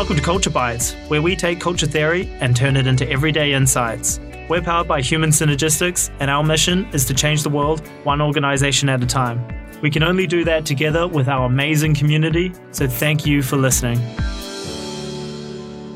[0.00, 4.18] Welcome to Culture Bites, where we take culture theory and turn it into everyday insights.
[4.48, 8.88] We're powered by Human Synergistics, and our mission is to change the world one organization
[8.88, 9.46] at a time.
[9.82, 14.00] We can only do that together with our amazing community, so thank you for listening.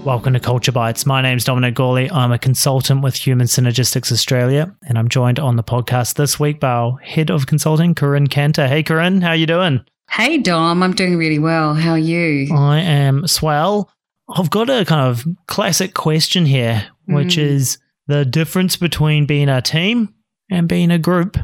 [0.04, 1.06] Welcome to Culture Bites.
[1.06, 2.10] My name's Dominic Gawley.
[2.10, 6.60] I'm a consultant with Human Synergistics Australia, and I'm joined on the podcast this week
[6.60, 8.68] by our head of consulting, Corinne Cantor.
[8.68, 9.82] Hey, Corinne, how you doing?
[10.10, 10.82] Hey, Dom.
[10.82, 11.74] I'm doing really well.
[11.74, 12.54] How are you?
[12.54, 13.90] I am swell.
[14.28, 17.42] I've got a kind of classic question here, which Mm.
[17.42, 20.14] is the difference between being a team
[20.50, 21.36] and being a group.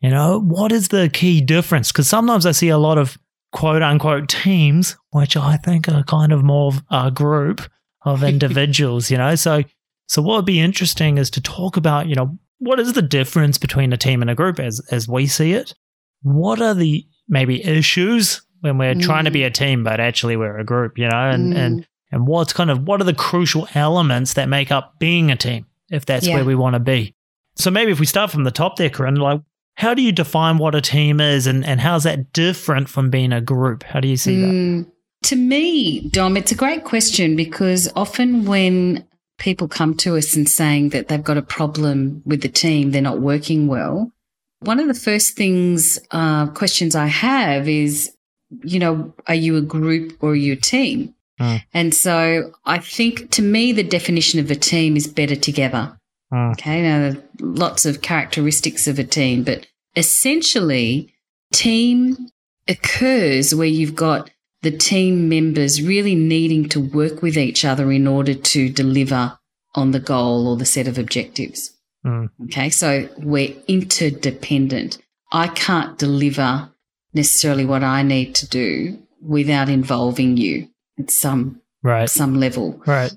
[0.00, 1.92] You know, what is the key difference?
[1.92, 3.18] Because sometimes I see a lot of
[3.52, 7.62] quote unquote teams, which I think are kind of more of a group
[8.04, 9.34] of individuals, you know?
[9.34, 9.62] So,
[10.06, 13.58] so what would be interesting is to talk about, you know, what is the difference
[13.58, 15.74] between a team and a group as, as we see it?
[16.22, 20.58] What are the maybe issues when we're trying to be a team, but actually we're
[20.58, 21.30] a group, you know?
[21.30, 21.56] And, Mm.
[21.56, 25.36] and, and what's kind of, what are the crucial elements that make up being a
[25.36, 26.34] team, if that's Yeah.
[26.34, 27.14] where we want to be?
[27.56, 29.40] So maybe if we start from the top there, Corinne, like,
[29.76, 33.32] how do you define what a team is and, and how's that different from being
[33.32, 33.82] a group?
[33.84, 34.46] How do you see that?
[34.48, 34.90] Mm,
[35.24, 39.06] to me, Dom, it's a great question because often when
[39.38, 43.00] people come to us and saying that they've got a problem with the team, they're
[43.00, 44.12] not working well.
[44.60, 48.14] One of the first things, uh, questions I have is,
[48.62, 51.14] you know, are you a group or are you a team?
[51.40, 51.62] Mm.
[51.72, 55.98] And so I think to me, the definition of a team is better together.
[56.32, 56.52] Mm.
[56.52, 56.82] Okay.
[56.82, 61.12] Now, lots of characteristics of a team, but essentially,
[61.52, 62.28] team
[62.68, 64.30] occurs where you've got
[64.62, 69.38] the team members really needing to work with each other in order to deliver
[69.74, 71.72] on the goal or the set of objectives.
[72.04, 72.28] Mm.
[72.44, 72.68] Okay.
[72.70, 74.98] So we're interdependent.
[75.32, 76.70] I can't deliver
[77.14, 80.69] necessarily what I need to do without involving you
[81.00, 82.08] at some, Right.
[82.08, 82.80] some level.
[82.86, 83.12] Right.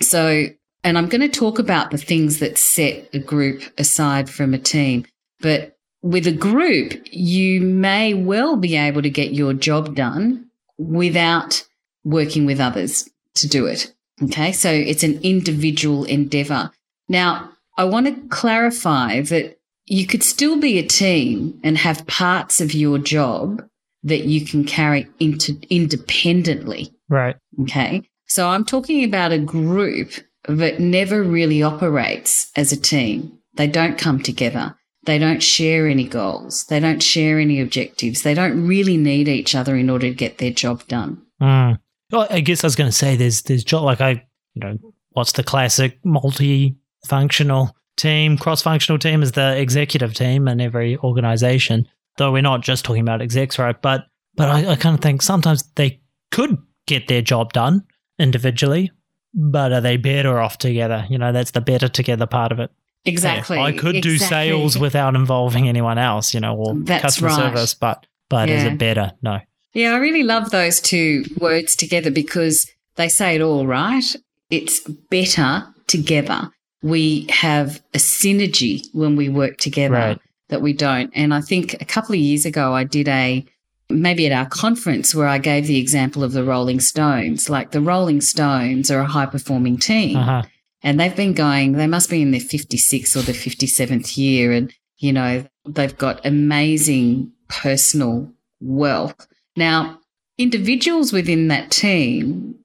[0.00, 0.46] So,
[0.84, 4.58] and I'm going to talk about the things that set a group aside from a
[4.58, 5.06] team.
[5.40, 10.46] But with a group, you may well be able to get your job done
[10.78, 11.66] without
[12.04, 13.92] working with others to do it.
[14.22, 14.52] Okay.
[14.52, 16.70] So it's an individual endeavor.
[17.08, 22.60] Now, I want to clarify that you could still be a team and have parts
[22.60, 23.62] of your job
[24.02, 26.92] that you can carry into independently.
[27.08, 27.36] Right.
[27.62, 28.02] Okay.
[28.26, 30.12] So I'm talking about a group
[30.48, 33.38] that never really operates as a team.
[33.54, 34.76] They don't come together.
[35.04, 36.64] They don't share any goals.
[36.64, 38.22] They don't share any objectives.
[38.22, 41.22] They don't really need each other in order to get their job done.
[41.40, 41.78] Mm.
[42.10, 44.24] Well, I guess I was going to say there's there's jo- like I
[44.54, 44.78] you know
[45.10, 51.88] what's the classic multi-functional team cross-functional team is the executive team in every organization.
[52.18, 53.80] Though we're not just talking about execs, right?
[53.80, 56.00] But but I, I kind of think sometimes they
[56.30, 57.84] could get their job done
[58.18, 58.90] individually,
[59.34, 61.06] but are they better off together?
[61.10, 62.70] You know, that's the better together part of it.
[63.04, 63.56] Exactly.
[63.56, 64.26] Yeah, I could do Exactly.
[64.48, 67.36] sales without involving anyone else, you know, or That's customer right.
[67.36, 69.12] service, but but is it better?
[69.22, 69.38] No.
[69.72, 74.04] Yeah, I really love those two words together because they say it all, right?
[74.50, 74.80] It's
[75.10, 76.50] better together.
[76.82, 80.18] We have a synergy when we work together Right.
[80.48, 81.12] that we don't.
[81.14, 83.44] And I think a couple of years ago, I did a
[83.88, 87.48] maybe at our conference where I gave the example of the Rolling Stones.
[87.48, 90.42] Like the Rolling Stones are a high performing team Uh-huh.
[90.82, 94.52] and they've been going, they must be in their 56th or their 57th year.
[94.52, 98.30] And, you know, they've got amazing personal
[98.60, 99.26] wealth.
[99.56, 100.00] Now,
[100.38, 102.56] individuals within that team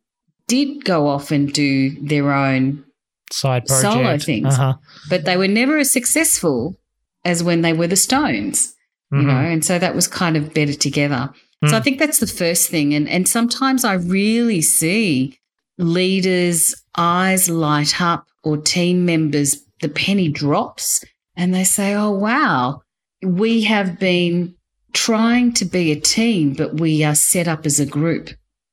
[0.47, 2.83] did go off and do their own,
[3.31, 3.93] Side project.
[3.93, 4.53] Solo things.
[4.53, 4.73] Uh-huh.
[5.09, 6.75] but they were never as successful
[7.23, 8.73] as when they were the Stones,
[9.11, 9.25] you Mhm.
[9.25, 11.29] know, and so that was kind of better together.
[11.67, 11.83] So I Mm.
[11.83, 12.93] think that's the first thing.
[12.93, 15.37] And, and sometimes I really see
[15.77, 21.03] leaders' eyes light up or team members, the penny drops
[21.35, 22.81] and they say, Oh, wow,
[23.23, 24.55] we have been
[24.93, 28.29] trying to be a team, but we are set up as a group.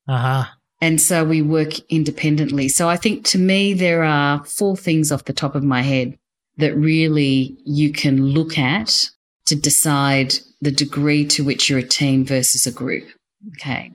[0.08, 0.44] Uh-huh.
[0.80, 2.68] And so we work independently.
[2.68, 6.16] So I think to me, there are four things off the top of my head
[6.56, 9.08] that really you can look at
[9.48, 13.08] to decide the degree to which you're a team versus a group.
[13.56, 13.92] Okay.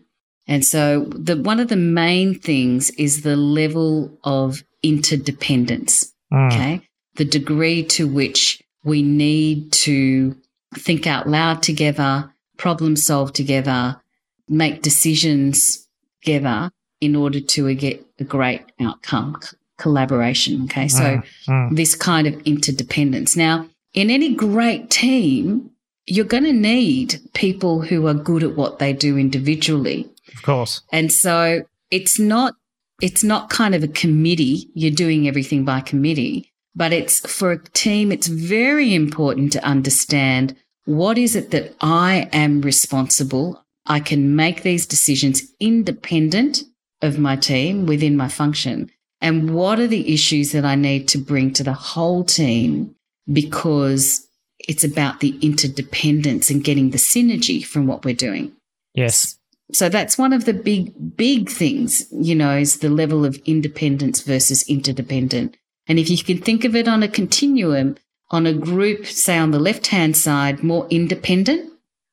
[0.48, 6.12] And so the, one of the main things is the level of interdependence.
[6.32, 6.52] Mm.
[6.52, 6.82] Okay.
[7.16, 10.36] The degree to which we need to
[10.76, 14.02] think out loud together, problem solve together,
[14.50, 15.88] make decisions
[16.24, 19.40] together in order to get a great outcome,
[19.78, 20.64] collaboration.
[20.64, 20.88] Okay.
[20.88, 21.76] So Mm, mm.
[21.76, 23.38] this kind of interdependence.
[23.38, 25.70] Now, in any great team,
[26.06, 30.10] you're going to need people who are good at what they do individually.
[30.36, 30.82] Of course.
[30.92, 32.56] And so it's not
[33.02, 34.70] it's not kind of a committee.
[34.74, 38.12] You're doing everything by committee, but it's for a team.
[38.12, 40.56] It's very important to understand
[40.86, 43.64] what is it that I am responsible.
[43.86, 46.64] I can make these decisions independent
[47.02, 48.90] of my team within my function.
[49.20, 52.96] And what are the issues that I need to bring to the whole team
[53.32, 54.28] because
[54.60, 58.54] it's about the interdependence and getting the synergy from what we're doing.
[58.94, 59.38] Yes.
[59.72, 64.22] So that's one of the big, big things, you know, is the level of independence
[64.22, 65.58] versus interdependent.
[65.88, 67.98] And if you can think of it on a continuum,
[68.32, 71.72] on a group, say on the left hand side, more independent.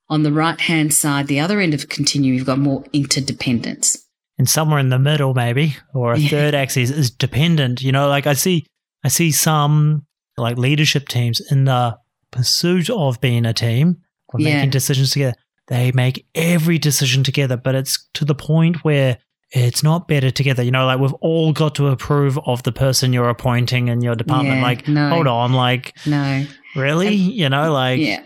[0.09, 4.05] On the right hand side, the other end of continuum, you've got more interdependence.
[4.37, 6.29] And somewhere in the middle, maybe, or a Yeah.
[6.29, 7.81] third axis is dependent.
[7.81, 8.65] You know, like I see,
[9.05, 10.05] I see some
[10.37, 11.97] like leadership teams in the
[12.31, 13.97] pursuit of being a team
[14.29, 14.55] or Yeah.
[14.55, 15.35] making decisions together.
[15.67, 19.17] They make every decision together, but it's to the point where
[19.53, 20.63] it's not better together.
[20.63, 24.15] You know, like we've all got to approve of the person you're appointing in your
[24.15, 24.57] department.
[24.57, 25.09] Yeah, like, no.
[25.09, 26.45] hold on, like, No.
[26.75, 27.07] really?
[27.07, 28.21] And- you know, like, yeah.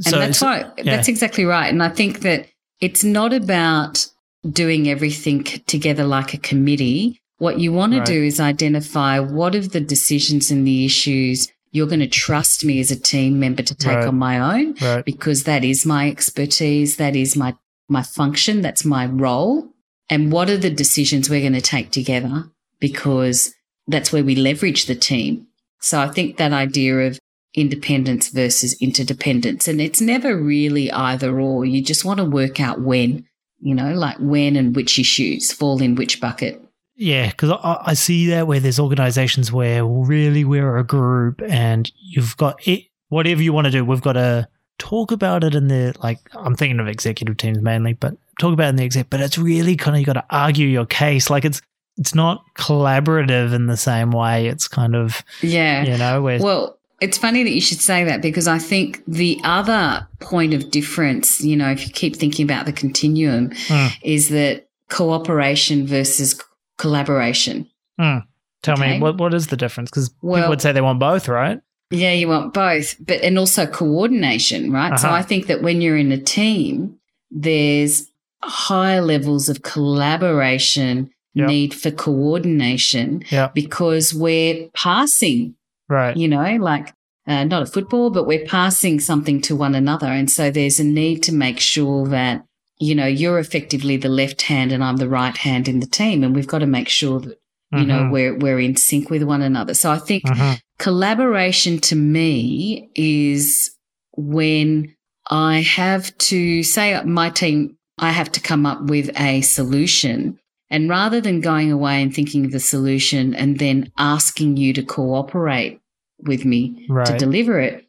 [0.00, 1.68] so and that's why that's exactly right.
[1.72, 2.48] And I think that
[2.80, 4.06] it's not about
[4.50, 7.20] doing everything together like a committee.
[7.38, 8.04] What you want Right.
[8.06, 12.64] to do is identify what of the decisions and the issues you're going to trust
[12.64, 14.06] me as a team member to take Right.
[14.06, 15.04] on my own right.
[15.04, 17.54] because that is my expertise, that is my
[17.88, 19.68] my function, that's my role.
[20.10, 22.46] And what are the decisions we're going to take together
[22.80, 23.52] because
[23.86, 25.46] that's where we leverage the team.
[25.80, 27.20] So I think that idea of
[27.54, 29.68] independence versus interdependence.
[29.68, 31.64] And it's never really either or.
[31.64, 33.24] You just want to work out when,
[33.60, 36.60] you know, like when and which issues fall in which bucket.
[36.96, 41.90] Yeah, because I, I see that where there's organizations where really we're a group and
[42.00, 44.48] you've got it, whatever you want to do, we've got to
[44.78, 48.66] talk about it in the, like, I'm thinking of executive teams mainly, but talk about
[48.66, 51.28] it in the exec, but it's really kind of, you got to argue your case.
[51.30, 51.60] Like it's,
[51.98, 54.48] it's not collaborative in the same way.
[54.48, 55.84] It's kind of, Yeah.
[55.84, 59.38] you know, where, Well, it's funny that you should say that because I think the
[59.44, 63.88] other point of difference, you know, if you keep thinking about the continuum, Hmm.
[64.02, 66.42] is that cooperation versus
[66.78, 67.68] collaboration.
[67.98, 68.94] tell okay.
[68.94, 69.90] me, what, what is the difference?
[69.90, 71.60] Because people would say they want both, right?
[71.90, 74.98] Yeah, you want both, but and also coordination, right?
[74.98, 75.16] So Uh-huh.
[75.18, 76.98] I think that when you're in a team,
[77.30, 78.10] there's
[78.42, 81.48] high levels of collaboration, Yep.
[81.48, 85.54] need for coordination Yeah, because we're passing
[85.88, 86.16] right.
[86.16, 86.92] you know, like
[87.28, 90.06] uh, not a football, but we're passing something to one another.
[90.06, 92.44] And so there's a need to make sure that,
[92.78, 96.22] you know, you're effectively the left hand and I'm the right hand in the team.
[96.22, 97.38] And we've got to make sure that,
[97.72, 98.10] you know, Mhm.
[98.10, 99.74] we're, we're in sync with one another.
[99.74, 100.60] So I think Mhm.
[100.78, 103.70] collaboration to me is
[104.16, 104.94] when
[105.30, 110.38] I have to say my team, I have to come up with a solution.
[110.68, 114.82] And rather than going away and thinking of the solution and then asking you to
[114.82, 115.80] cooperate
[116.26, 117.85] with me to deliver it,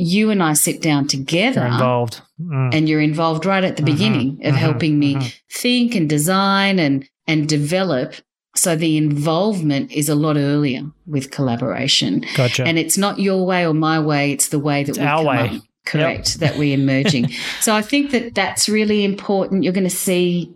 [0.00, 2.20] you and I sit down together They're involved.
[2.40, 2.74] Mm.
[2.74, 5.34] and you're involved right at the Mhm, beginning of mhm, helping me mhm.
[5.52, 8.14] think and design and and develop.
[8.56, 12.24] So the involvement is a lot earlier with collaboration.
[12.34, 12.64] Gotcha.
[12.66, 15.24] And it's not your way or my way, it's the way that It's we our
[15.24, 15.38] way.
[15.56, 17.30] up- Correct, that we're emerging.
[17.60, 19.64] so I think that that's really important.
[19.64, 20.52] You're going to see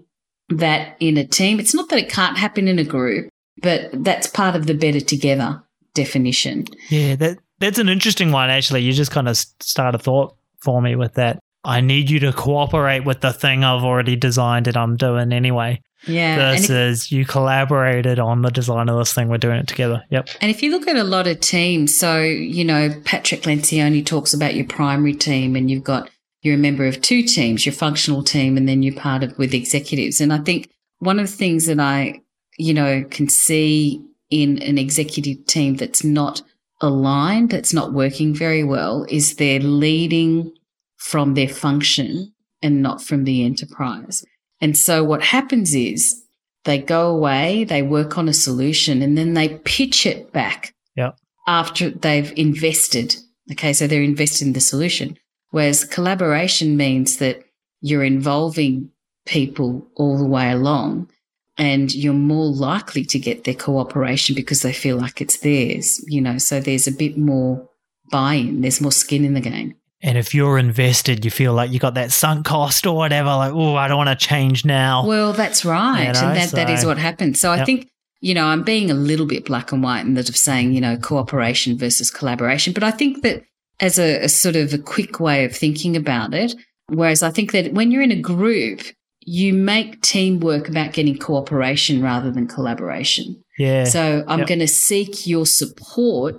[0.50, 1.58] that in a team.
[1.60, 3.28] It's not that it can't happen in a group,
[3.62, 5.62] but that's part of the better together
[5.94, 6.66] definition.
[6.90, 8.50] Yeah, that that's an interesting one.
[8.50, 11.38] Actually, you just kind of start a thought for me with that.
[11.64, 15.80] I need you to cooperate with the thing I've already designed and I'm doing anyway.
[16.06, 16.50] Yeah.
[16.50, 19.28] and if- Versus you collaborated on the design of this thing.
[19.28, 20.02] We're doing it together.
[20.10, 20.28] Yep.
[20.42, 24.34] And if you look at a lot of teams, so, you know, Patrick Lencioni talks
[24.34, 26.10] about your primary team and you've got,
[26.42, 29.54] you're a member of two teams, your functional team, and then you're part of with
[29.54, 30.20] executives.
[30.20, 30.68] And I think
[30.98, 32.20] one of the things that I,
[32.58, 36.42] you know, can see in an executive team that's not
[36.80, 40.52] aligned, that's not working very well, is they're leading
[40.96, 44.24] from their function and not from the enterprise.
[44.60, 46.22] And so what happens is
[46.64, 51.16] they go away, they work on a solution, and then they pitch it back Yep.
[51.46, 53.16] after they've invested.
[53.52, 55.18] Okay, so they're invested in the solution.
[55.50, 57.42] Whereas collaboration means that
[57.80, 58.90] you're involving
[59.26, 61.10] people all the way along
[61.56, 66.20] and you're more likely to get their cooperation because they feel like it's theirs, you
[66.20, 67.68] know, so there's a bit more
[68.10, 69.74] buy in, there's more skin in the game.
[70.02, 73.30] And if you're invested, you feel like you got that sunk cost or whatever.
[73.30, 75.06] Like, oh, I don't want to change now.
[75.06, 76.08] Well, that's right.
[76.08, 77.40] You know, and that, that is what happens.
[77.40, 77.88] So I think,
[78.20, 80.80] you know, I'm being a little bit black and white in that of saying, you
[80.82, 82.74] know, cooperation versus collaboration.
[82.74, 83.44] But I think that
[83.80, 86.54] as a, a sort of a quick way of thinking about it,
[86.88, 88.82] whereas I think that when you're in a group,
[89.26, 93.42] you make teamwork about getting cooperation rather than collaboration.
[93.58, 93.84] Yeah.
[93.84, 94.48] So I'm Yep.
[94.48, 96.36] going to seek your support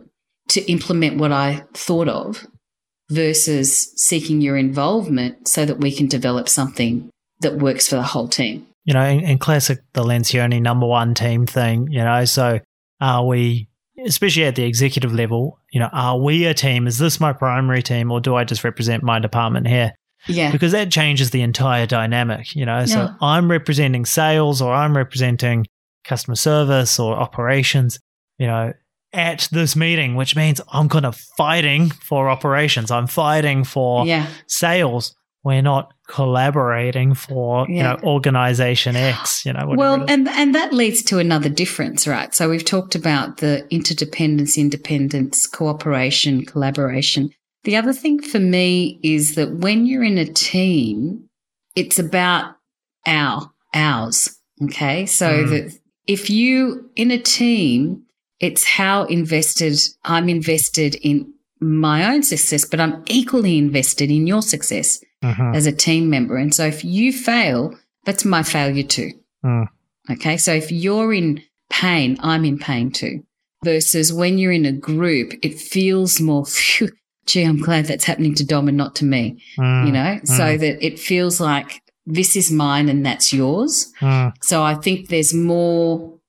[0.50, 2.46] to implement what I thought of
[3.10, 7.10] versus seeking your involvement so that we can develop something
[7.42, 8.68] that works for the whole team.
[8.88, 12.60] you know, in, in classic the Lencioni number one team thing, you know, so
[13.02, 13.68] are we,
[14.06, 16.86] especially at the executive level, you know, are we a team?
[16.86, 19.94] Is this my primary team or do I just represent my department here?
[20.28, 20.52] Yeah.
[20.52, 22.86] Because that changes the entire dynamic, you know.
[22.86, 23.10] So Yeah.
[23.22, 25.68] I'm representing sales or I'm representing
[26.04, 28.00] customer service or operations,
[28.38, 28.74] you know,
[29.14, 32.92] at this meeting, which means I'm kind of fighting for operations.
[32.92, 34.28] I'm fighting for Yeah.
[34.48, 35.16] sales.
[35.44, 41.04] We're not collaborating for, you know, organization X, you know, Well, and and that leads
[41.04, 42.34] to another difference, right?
[42.34, 47.30] So we've talked about the interdependence, independence, cooperation, collaboration.
[47.66, 51.28] The other thing for me is that when you're in a team,
[51.76, 52.56] it's about
[53.06, 54.38] our ours.
[54.64, 55.50] Okay, so Mm.
[55.50, 58.04] that if you in a team,
[58.40, 64.42] it's how invested I'm invested in my own success, but I'm equally invested in your
[64.42, 65.56] success Mhm.
[65.56, 66.38] as a team member.
[66.38, 69.12] And so if you fail, that's my failure too.
[69.44, 69.66] Mm.
[70.12, 70.38] Okay.
[70.38, 73.24] So if you're in pain, I'm in pain too.
[73.64, 76.90] Versus when you're in a group, it feels more, phew,
[77.26, 79.86] gee, I'm glad that's happening to Dom and not to me, Mm.
[79.88, 80.60] you know, so Mm.
[80.60, 83.92] that it feels like this is mine and that's yours.
[84.00, 84.34] Mm.
[84.44, 86.20] So I think there's more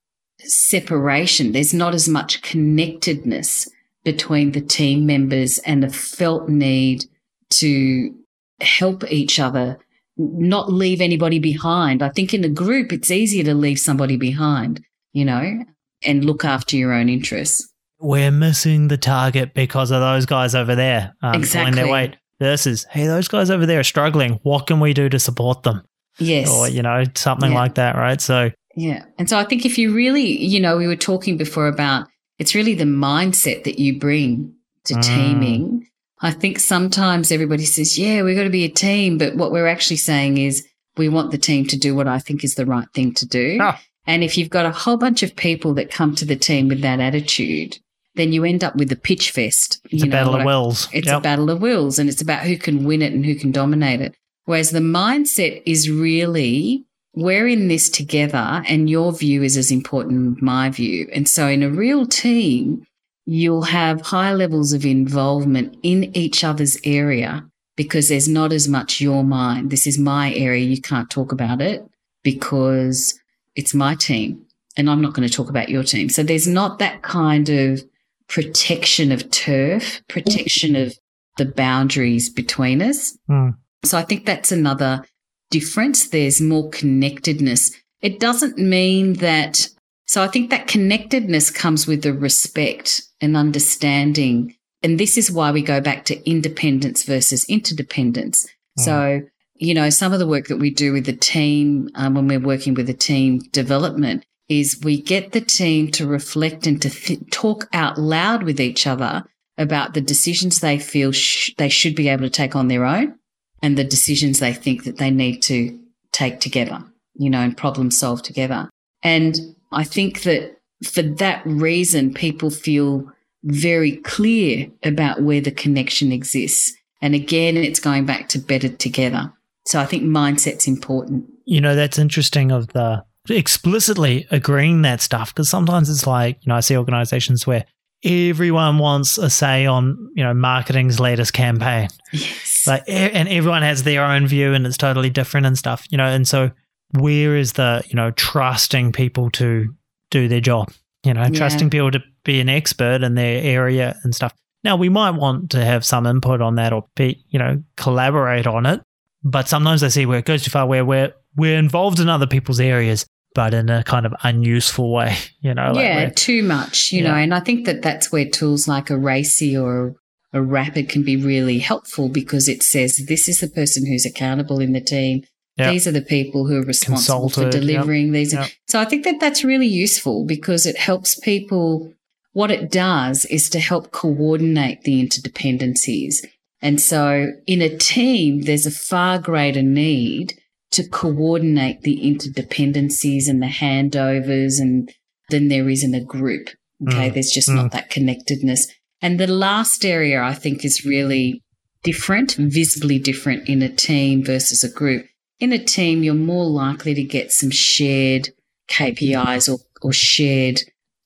[0.41, 1.53] separation.
[1.53, 3.69] There's not as much connectedness
[4.05, 7.05] between the team members and a felt need
[7.51, 8.15] to
[8.61, 9.79] help each other,
[10.17, 12.03] not leave anybody behind.
[12.03, 15.65] I think in a group, it's easier to leave somebody behind, you know,
[16.05, 17.69] and look after your own interests.
[17.99, 21.75] We're missing the target because of those guys over there um, pulling Exactly.
[21.75, 22.17] their weight.
[22.39, 24.39] Versus, hey, those guys over there are struggling.
[24.43, 25.81] What can we do to support them?
[26.19, 26.51] Yes.
[26.51, 27.59] Or, you know, something Yeah.
[27.59, 28.21] like that, right?
[28.21, 29.05] So, Yeah.
[29.19, 32.55] And so I think if you really, you know, we were talking before about it's
[32.55, 34.53] really the mindset that you bring
[34.85, 35.03] to Mm.
[35.03, 35.87] teaming.
[36.21, 39.17] I think sometimes everybody says, yeah, we've got to be a team.
[39.17, 40.63] But what we're actually saying is
[40.99, 43.57] we want the team to do what I think is the right thing to do.
[43.63, 43.81] Ah.
[44.07, 46.83] And if you've got a whole bunch of people that come to the team with
[46.83, 47.79] that attitude,
[48.17, 49.81] then you end up with a pitch fest.
[49.85, 50.89] it's you a know, battle what of wills.
[50.93, 51.19] it's Yep.
[51.19, 54.01] a battle of wills and it's about who can win it and who can dominate
[54.01, 54.15] it.
[54.47, 60.39] Whereas the mindset is really, we're in this together and your view is as important
[60.39, 61.09] as my view.
[61.13, 62.87] And so in a real team,
[63.27, 67.45] you'll have high levels of involvement in each other's area
[67.77, 69.71] because there's not as much your mind.
[69.71, 70.65] This is my area.
[70.65, 71.85] You can't talk about it
[72.23, 73.19] because
[73.55, 74.45] it's my team
[74.77, 76.09] and I'm not going to talk about your team.
[76.09, 77.83] So there's not that kind of
[78.29, 80.97] protection of turf, protection of
[81.37, 83.17] the boundaries between us.
[83.31, 83.57] Mm.
[83.85, 85.05] So I think that's another
[85.51, 86.09] difference.
[86.09, 87.73] There's more connectedness.
[88.01, 89.69] It doesn't mean that.
[90.07, 94.55] So I think that connectedness comes with the respect and understanding.
[94.83, 98.47] And this is why we go back to independence versus interdependence.
[98.79, 99.23] So,
[99.55, 102.39] you know, some of the work that we do with the team um, when we're
[102.39, 107.31] working with the team development is we get the team to reflect and to th-
[107.31, 109.25] talk out loud with each other
[109.59, 113.19] about the decisions they feel sh- they should be able to take on their own
[113.63, 115.79] and the decisions they think that they need to
[116.13, 116.85] take together,
[117.15, 118.69] you know, and problem solve together.
[119.03, 119.37] And
[119.73, 123.11] I think that for that reason, people feel
[123.45, 126.73] very clear about where the connection exists.
[127.01, 129.33] And again, it's going back to better together.
[129.67, 131.27] So I think mindset's important.
[131.45, 136.49] you know that's interesting of the explicitly agreeing that stuff because sometimes it's like you
[136.49, 137.65] know i see organizations where
[138.05, 142.65] everyone wants a say on you know marketing's latest campaign Yes.
[142.67, 146.07] like and everyone has their own view and it's totally different and stuff you know
[146.07, 146.51] and so
[146.99, 149.75] where is the you know trusting people to
[150.11, 150.71] do their job
[151.05, 151.31] you know Yeah.
[151.31, 155.51] trusting people to be an expert in their area and stuff now we might want
[155.51, 158.81] to have some input on that or be you know collaborate on it
[159.25, 162.27] but sometimes I see where it goes too far where we're we're involved in other
[162.27, 163.05] people's areas
[163.37, 167.11] but in a kind of unuseful way you know like yeah, too much, you Yeah.
[167.13, 169.95] know, and I think that that's where tools like a RACI or
[170.33, 174.59] a Rapid can be really helpful because it says this is the person who's accountable
[174.61, 175.23] in the team.
[175.57, 175.71] Yeah.
[175.71, 178.35] These are the people who are responsible for Consulted, yep, delivering these.
[178.35, 178.51] yep.
[178.67, 181.93] So I think that that's really useful because it helps people.
[182.33, 186.17] What it does is to help coordinate the interdependencies.
[186.61, 190.35] And so in a team, there's a far greater need
[190.77, 194.91] to coordinate the interdependencies and the handovers and
[195.31, 196.49] than there is in a group.
[196.87, 197.11] Okay.
[197.11, 197.57] Mm, There's just mm.
[197.57, 198.73] not that connectedness.
[199.03, 201.43] And the last area I think is really
[201.83, 205.07] different, visibly different in a team versus a group
[205.39, 208.31] in a team, you're more likely to get some shared
[208.71, 210.61] KPIs or, or shared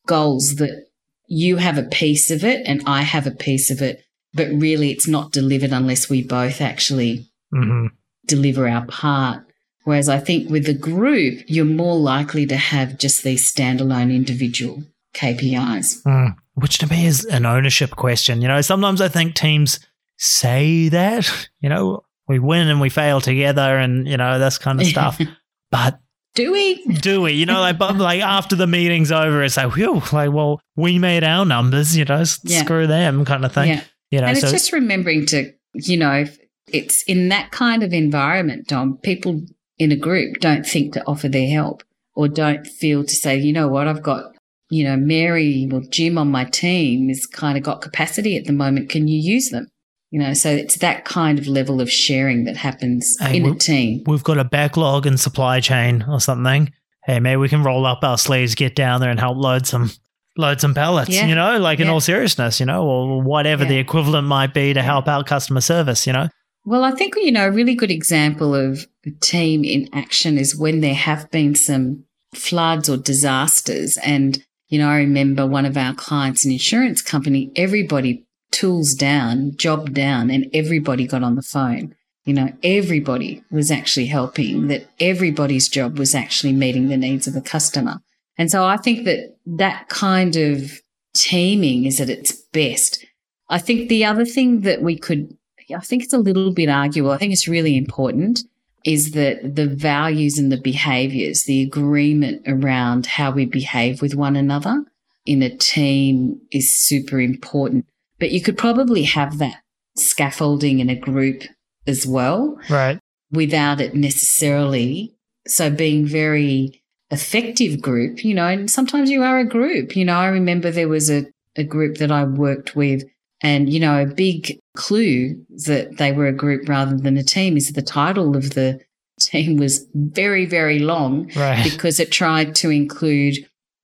[0.07, 0.87] goals that
[1.27, 4.91] you have a piece of it and I have a piece of it, but really
[4.91, 7.87] it's not delivered unless we both actually hmm
[8.27, 9.45] deliver our part.
[9.85, 14.83] Whereas I think with the group, you're more likely to have just these standalone individual
[15.15, 16.03] KPIs.
[16.03, 16.37] Mm.
[16.55, 18.43] Which to me is an ownership question.
[18.43, 19.81] You know, sometimes I think teams
[20.19, 24.81] say that, you know, we win and we fail together and, you know, this kind
[24.81, 25.21] of stuff.
[25.71, 25.99] but
[26.35, 26.85] Do we?
[27.01, 27.33] do we?
[27.33, 30.99] You know, like, but like after the meeting's over, it's like, whew, like, well, we
[30.99, 32.63] made our numbers, you know, Yeah.
[32.63, 33.69] screw them kind of thing.
[33.69, 33.83] Yeah.
[34.11, 36.27] You know, and so it's just remembering to, you know,
[36.69, 39.43] it's in that kind of environment, Dom, people
[39.81, 41.83] in a group don't think to offer their help
[42.15, 44.35] or don't feel to say, you know what, I've got,
[44.71, 48.53] you know, Mary or Jim on my team has kind of got capacity at the
[48.53, 48.91] moment.
[48.91, 49.67] Can you use them?
[50.11, 53.55] You know, so it's that kind of level of sharing that happens Hey, in a
[53.55, 54.03] team.
[54.07, 56.73] we've got a backlog in supply chain or something.
[57.05, 59.91] Hey, maybe we can roll up our sleeves, get down there and help load some
[60.37, 61.27] load some pallets, Yeah.
[61.27, 64.83] you know, like in all seriousness, you know, or whatever the equivalent might be to
[64.83, 66.29] help out customer service, you know.
[66.65, 70.57] Well, I think, you know, a really good example of a team in action is
[70.57, 73.97] when there have been some floods or disasters.
[74.05, 79.57] And, you know, I remember one of our clients, an insurance company, everybody tools down,
[79.57, 81.95] job down, and everybody got on the phone.
[82.25, 87.33] You know, everybody was actually helping, that everybody's job was actually meeting the needs of
[87.33, 88.01] the customer.
[88.37, 90.81] And so I think that that kind of
[91.15, 93.05] teaming is at its best.
[93.49, 95.37] I think the other thing that we could
[95.75, 97.11] I think it's a little bit arguable.
[97.11, 98.41] I think it's really important
[98.85, 104.37] is that the values and the behaviors, the agreement around how we behave with one
[104.37, 104.85] another
[105.27, 107.87] in a team is super important.
[108.19, 109.57] But you could probably have that
[109.97, 111.43] scaffolding in a group
[111.87, 112.99] as well Right.
[113.31, 115.15] without it necessarily.
[115.47, 119.97] So being very effective group, you know, and sometimes you are a group.
[119.97, 123.03] You know, I remember there was a, a group that I worked with
[123.43, 125.35] and, you know, a big clue
[125.67, 128.81] that they were a group rather than a team is the title of the
[129.21, 131.63] team was very, very long Right.
[131.65, 133.37] because it tried to include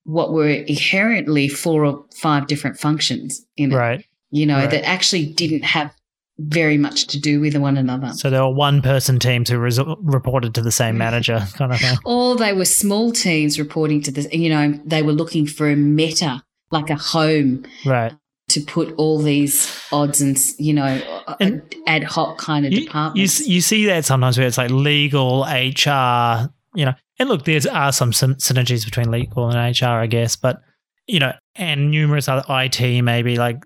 [0.03, 4.05] what were inherently four or five different functions in it, right.
[4.31, 4.71] you know, Right.
[4.71, 5.93] that actually didn't have
[6.39, 8.13] very much to do with one another.
[8.13, 10.99] So there were one person teams who res- reported to the same mm.
[10.99, 11.97] manager kind of thing.
[12.05, 15.75] Or they were small teams reporting to the, you know, they were looking for a
[15.75, 18.13] meta, like a home Right.
[18.59, 20.99] To put all these odds and, you know,
[21.39, 23.41] And- ad hoc kind of You, you, departments.
[23.41, 27.59] s- you see that sometimes where it's like legal, HR, you know, and look, there
[27.71, 30.61] are some, synergies between legal and HR, I guess, but,
[31.07, 33.57] you know, and numerous other IT, maybe like,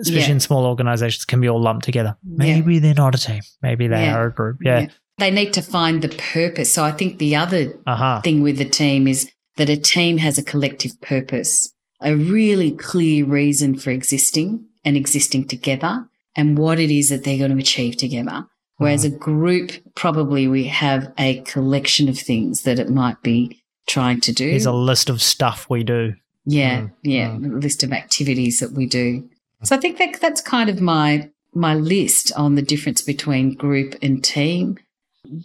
[0.00, 0.32] especially Yeah.
[0.32, 2.16] in small organizations, can be all lumped together.
[2.24, 3.42] Maybe they're not a team.
[3.62, 4.14] Maybe they Yeah.
[4.16, 4.58] are a group.
[4.64, 4.86] Yeah.
[5.18, 6.72] They need to find the purpose.
[6.72, 8.20] So I think the other Uh huh.
[8.22, 13.24] thing with the team is that a team has a collective purpose, a really clear
[13.24, 17.96] reason for existing and existing together and what it is that they're going to achieve
[17.96, 18.46] together.
[18.76, 19.18] Whereas a mm-hmm.
[19.18, 24.48] group, probably we have a collection of things that it might be trying to do.
[24.48, 26.14] Here's a list of stuff we do.
[26.46, 27.52] yeah, Mm, yeah, mm.
[27.52, 29.20] a list of activities that we do.
[29.20, 29.28] Mm.
[29.64, 33.96] So I think that that's kind of my my list on the difference between group
[34.00, 34.78] and team.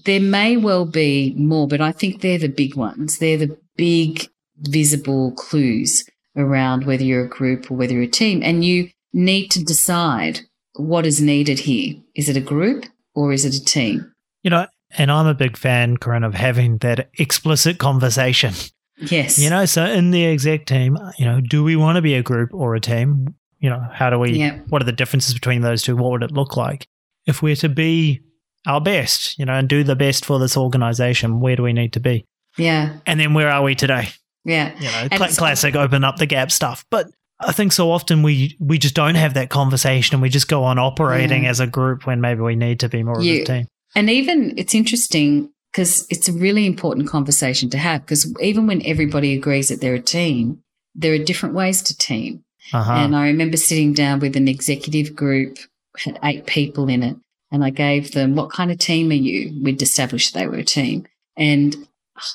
[0.05, 3.17] There may well be more, but I think they're the big ones.
[3.17, 6.05] They're the big visible clues
[6.35, 8.41] around whether you're a group or whether you're a team.
[8.43, 10.41] And you need to decide
[10.75, 11.95] what is needed here.
[12.15, 14.11] Is it a group or is it a team?
[14.43, 14.67] You know,
[14.97, 18.53] and I'm a big fan, Corinne, of having that explicit conversation.
[18.97, 19.37] Yes.
[19.39, 22.23] You know, so in the exec team, you know, do we want to be a
[22.23, 23.35] group or a team?
[23.59, 24.59] You know, how do we, Yeah.
[24.69, 25.95] what are the differences between those two?
[25.95, 26.87] What would it look like?
[27.25, 28.21] If we're to be
[28.67, 31.93] our best, you know, and do the best for this organization, where do we need
[31.93, 32.25] to be?
[32.57, 32.97] Yeah.
[33.05, 34.09] And then where are we today?
[34.45, 34.73] Yeah.
[34.79, 36.85] You know, it's- classic open up the gap stuff.
[36.89, 37.07] But
[37.39, 40.63] I think so often we we just don't have that conversation and we just go
[40.63, 41.49] on operating Yeah.
[41.49, 43.67] as a group when maybe we need to be more of a team.
[43.95, 48.85] And even it's interesting because it's a really important conversation to have because even when
[48.85, 50.61] everybody agrees that they're a team,
[50.93, 52.43] there are different ways to team.
[52.73, 52.93] Uh-huh.
[52.93, 55.57] And I remember sitting down with an executive group,
[55.97, 57.15] had eight people in it,
[57.51, 59.61] and I gave them, What kind of team are you?
[59.61, 61.05] We'd established they were a team.
[61.37, 61.75] And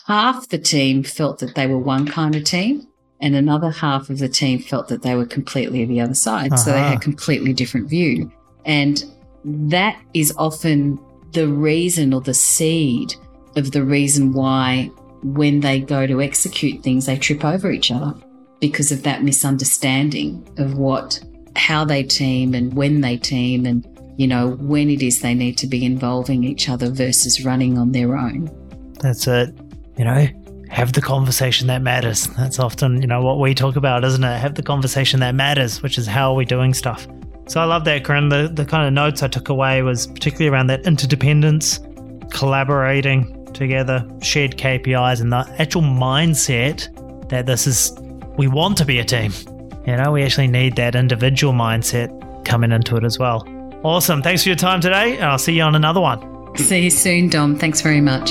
[0.06, 2.86] half the team felt that they were one kind of team,
[3.20, 6.58] and another half of the team felt that they were completely the other side.
[6.58, 6.88] So they Uh-huh.
[6.90, 8.30] had a completely different view.
[8.64, 9.04] And
[9.44, 10.98] that is often
[11.32, 13.14] the reason or the seed
[13.56, 14.90] of the reason why
[15.22, 18.14] when they go to execute things, they trip over each other
[18.58, 21.20] because of that misunderstanding of what,
[21.56, 25.58] how they team and when they team and, you know, when it is they need
[25.58, 28.50] to be involving each other versus running on their own.
[29.00, 29.54] That's it.
[29.96, 30.26] You know,
[30.70, 32.26] have the conversation that matters.
[32.28, 34.38] That's often, you know, what we talk about, isn't it?
[34.38, 37.06] Have the conversation that matters, which is how are we doing stuff.
[37.48, 38.28] So I love that, Corinne.
[38.28, 41.80] The, the kind of notes I took away was particularly around that interdependence,
[42.30, 47.92] collaborating together, shared KPIs, and the actual mindset that this is,
[48.38, 49.32] we want to be a team.
[49.86, 53.44] You know, we actually need that individual mindset coming into it as well.
[53.82, 54.22] Awesome.
[54.22, 56.56] Thanks for your time today, and I'll see you on another one.
[56.56, 57.56] See you soon, Dom.
[57.56, 58.30] Thanks very much.